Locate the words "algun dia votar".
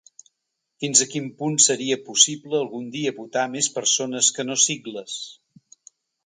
2.61-3.45